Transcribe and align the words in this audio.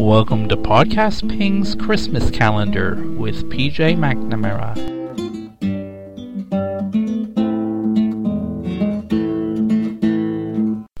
Welcome 0.00 0.48
to 0.48 0.56
Podcast 0.56 1.28
Ping's 1.28 1.74
Christmas 1.74 2.30
Calendar 2.30 2.94
with 3.18 3.50
PJ 3.50 3.98
McNamara. 3.98 4.74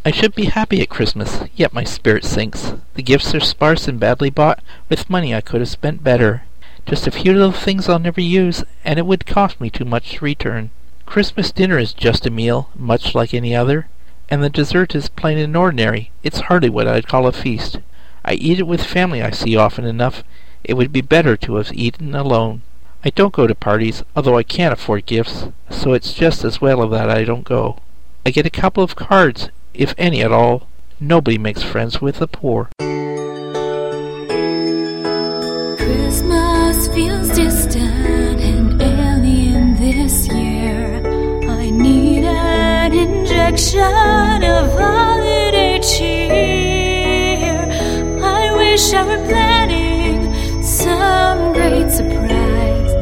I 0.04 0.10
should 0.10 0.34
be 0.34 0.44
happy 0.44 0.82
at 0.82 0.90
Christmas, 0.90 1.40
yet 1.54 1.72
my 1.72 1.82
spirit 1.82 2.26
sinks. 2.26 2.74
The 2.92 3.02
gifts 3.02 3.34
are 3.34 3.40
sparse 3.40 3.88
and 3.88 3.98
badly 3.98 4.28
bought, 4.28 4.62
with 4.90 5.08
money 5.08 5.34
I 5.34 5.40
could 5.40 5.62
have 5.62 5.70
spent 5.70 6.04
better. 6.04 6.42
Just 6.84 7.06
a 7.06 7.10
few 7.10 7.32
little 7.32 7.52
things 7.52 7.88
I'll 7.88 7.98
never 7.98 8.20
use, 8.20 8.64
and 8.84 8.98
it 8.98 9.06
would 9.06 9.24
cost 9.24 9.62
me 9.62 9.70
too 9.70 9.86
much 9.86 10.10
to 10.10 10.24
return. 10.26 10.68
Christmas 11.06 11.50
dinner 11.50 11.78
is 11.78 11.94
just 11.94 12.26
a 12.26 12.30
meal, 12.30 12.68
much 12.76 13.14
like 13.14 13.32
any 13.32 13.56
other, 13.56 13.88
and 14.28 14.42
the 14.42 14.50
dessert 14.50 14.94
is 14.94 15.08
plain 15.08 15.38
and 15.38 15.56
ordinary. 15.56 16.10
It's 16.22 16.40
hardly 16.40 16.68
what 16.68 16.86
I'd 16.86 17.08
call 17.08 17.26
a 17.26 17.32
feast. 17.32 17.78
I 18.30 18.34
eat 18.34 18.60
it 18.60 18.66
with 18.68 18.84
family 18.84 19.20
I 19.22 19.32
see 19.32 19.56
often 19.56 19.84
enough. 19.84 20.22
It 20.62 20.74
would 20.74 20.92
be 20.92 21.00
better 21.00 21.36
to 21.38 21.56
have 21.56 21.72
eaten 21.72 22.14
alone. 22.14 22.62
I 23.04 23.10
don't 23.10 23.34
go 23.34 23.48
to 23.48 23.56
parties, 23.56 24.04
although 24.14 24.38
I 24.38 24.44
can't 24.44 24.72
afford 24.72 25.06
gifts, 25.06 25.48
so 25.68 25.94
it's 25.94 26.12
just 26.12 26.44
as 26.44 26.60
well 26.60 26.88
that 26.90 27.10
I 27.10 27.24
don't 27.24 27.42
go. 27.42 27.78
I 28.24 28.30
get 28.30 28.46
a 28.46 28.50
couple 28.50 28.84
of 28.84 28.94
cards, 28.94 29.48
if 29.74 29.96
any 29.98 30.22
at 30.22 30.30
all. 30.30 30.68
Nobody 31.00 31.38
makes 31.38 31.64
friends 31.64 32.00
with 32.00 32.20
the 32.20 32.28
poor. 32.28 32.68
Wish 48.80 48.94
I 48.94 49.04
were 49.04 49.24
planning 49.26 50.62
some 50.62 51.52
great 51.52 51.90
surprise, 51.90 52.92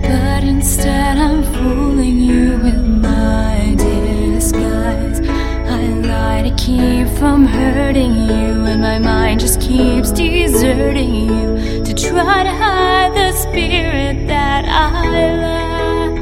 but 0.00 0.44
instead 0.44 1.18
I'm 1.18 1.42
fooling 1.42 2.20
you 2.20 2.58
with 2.64 2.82
my 3.02 3.74
disguise. 3.76 5.20
I 5.20 5.82
lie 6.10 6.48
to 6.48 6.54
keep 6.56 7.06
from 7.18 7.44
hurting 7.44 8.14
you, 8.14 8.64
and 8.70 8.80
my 8.80 8.98
mind 8.98 9.40
just 9.40 9.60
keeps 9.60 10.10
deserting 10.10 11.14
you 11.14 11.84
to 11.84 11.92
try 11.92 12.42
to 12.44 12.54
hide 12.64 13.12
the 13.12 13.32
spirit 13.32 14.26
that 14.26 14.64
I 14.64 15.36
lack. 15.44 16.12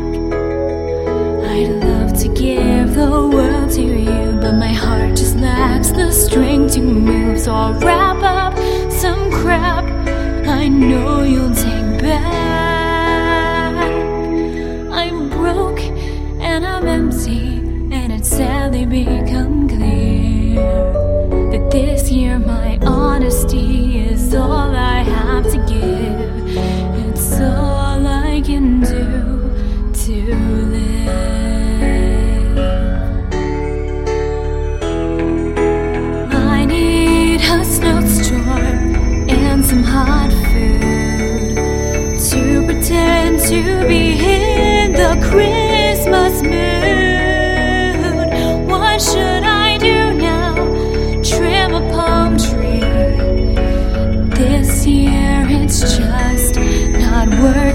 I'd 1.55 1.71
love 1.85 2.19
to 2.21 2.29
give 2.35 2.95
the 2.95 3.29
world 3.33 3.71
to 3.79 3.83
you, 3.83 4.41
but 4.41 4.55
my 4.55 4.73
heart 4.73 5.11
just 5.11 5.37
lacks 5.37 5.91
the 5.93 6.11
strength 6.11 6.75
to 6.75 6.81
move. 6.81 7.39
So 7.39 7.53
I'll 7.55 7.75
wrap 7.75 8.23
up 8.25 8.62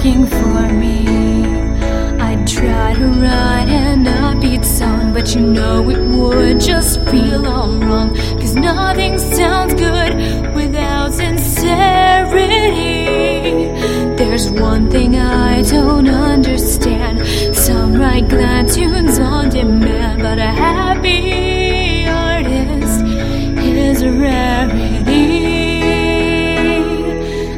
working 0.08 0.26
for 0.26 0.74
me. 0.74 1.06
I'd 2.20 2.48
try 2.48 2.94
to 2.94 3.08
write 3.22 3.68
an 3.68 4.06
upbeat 4.06 4.64
song, 4.64 5.14
but 5.14 5.36
you 5.36 5.42
know 5.42 5.90
it 5.90 6.00
would 6.00 6.60
just 6.62 7.02
feel 7.10 7.46
all 7.46 7.74
wrong. 7.74 8.16
Cause 8.40 8.56
nothing 8.56 9.18
sounds 9.18 9.74
good 9.74 10.14
without 10.56 11.14
sincerity. 11.14 11.86
There's 14.16 14.50
one 14.50 14.90
thing 14.90 15.18
I 15.18 15.62
don't 15.64 16.08
understand. 16.08 17.26
Some 17.56 17.96
write 17.96 18.30
glad 18.30 18.70
tunes 18.70 19.20
on 19.20 19.50
demand, 19.50 20.22
but 20.22 20.40
a 20.40 20.52
happy 20.52 22.06
artist 22.08 23.04
is 23.62 24.02
a 24.02 24.12
rarity. 24.12 25.18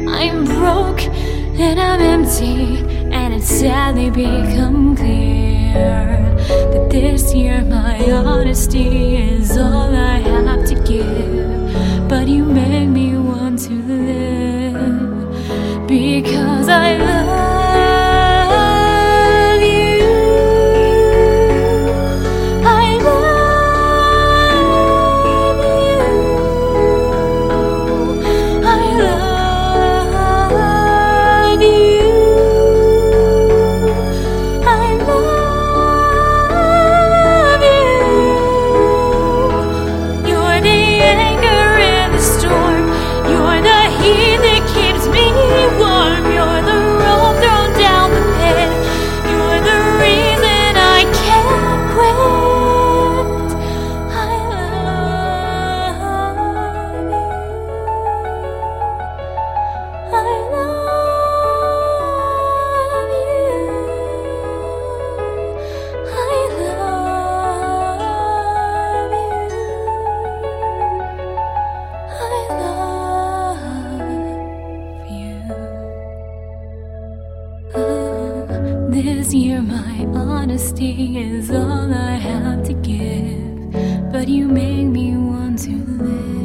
I'm 0.08 0.44
broke 0.44 1.02
and 1.60 1.78
I'm 1.78 2.09
sadly 3.90 4.10
become 4.10 4.94
clear 4.94 6.36
that 6.72 6.88
this 6.90 7.34
year 7.34 7.60
my 7.64 7.98
honesty 8.12 9.16
is 9.16 9.56
all 9.56 9.92
I 9.92 10.18
have 10.20 10.64
to 10.66 10.74
give. 10.84 11.29
Honesty 80.14 81.18
is 81.18 81.50
all 81.50 81.92
I 81.92 82.12
have 82.12 82.64
to 82.64 82.72
give, 82.74 84.12
but 84.12 84.28
you 84.28 84.46
make 84.48 84.86
me 84.86 85.16
want 85.16 85.58
to 85.60 85.70
live 85.70 86.39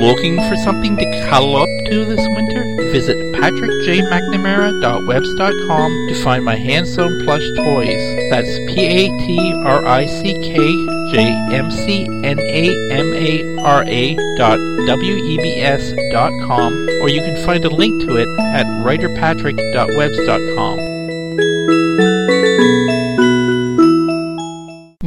Looking 0.00 0.40
for 0.48 0.56
something 0.56 0.96
to 0.96 1.04
cuddle 1.28 1.56
up 1.56 1.68
to 1.90 2.04
this 2.06 2.26
winter? 2.34 2.64
Visit 2.90 3.18
patrickjmcnamara.webs.com 3.34 6.08
to 6.08 6.14
find 6.24 6.42
my 6.42 6.56
hand-sewn 6.56 7.22
plush 7.24 7.46
toys. 7.54 8.30
That's 8.30 8.48
P-A-T-R-I-C-K 8.74 10.54
J-M-C-N-A-M-A-R-A 11.12 12.36
dot 14.38 14.58
W-E-B-S 14.86 15.92
dot 16.12 16.32
com, 16.46 16.72
or 17.02 17.08
you 17.08 17.20
can 17.20 17.36
find 17.44 17.64
a 17.64 17.70
link 17.70 18.00
to 18.06 18.16
it 18.16 18.28
at 18.54 18.66
writerpatrick.webs.com. 18.66 20.89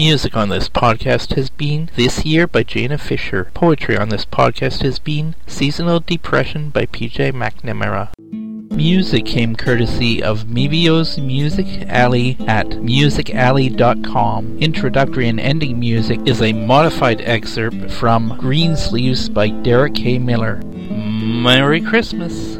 Music 0.05 0.35
on 0.35 0.49
this 0.49 0.67
podcast 0.67 1.33
has 1.35 1.49
been 1.49 1.89
This 1.95 2.25
Year 2.25 2.45
by 2.45 2.63
Jana 2.63 2.97
Fisher. 2.97 3.49
Poetry 3.53 3.95
on 3.95 4.09
this 4.09 4.25
podcast 4.25 4.81
has 4.81 4.99
been 4.99 5.33
Seasonal 5.47 6.01
Depression 6.01 6.71
by 6.71 6.87
PJ 6.87 7.31
McNamara. 7.31 8.09
Music 8.75 9.25
came 9.25 9.55
courtesy 9.55 10.21
of 10.21 10.43
Mevio's 10.43 11.17
Music 11.17 11.87
Alley 11.87 12.35
at 12.49 12.67
musicalley.com. 12.67 14.57
Introductory 14.59 15.29
and 15.29 15.39
ending 15.39 15.79
music 15.79 16.19
is 16.25 16.41
a 16.41 16.51
modified 16.51 17.21
excerpt 17.21 17.89
from 17.89 18.37
Greensleeves 18.37 19.29
by 19.29 19.47
Derek 19.47 19.95
K. 19.95 20.19
Miller. 20.19 20.57
Merry 20.57 21.79
Christmas! 21.79 22.57